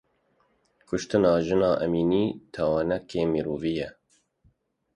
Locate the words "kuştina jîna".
0.87-1.71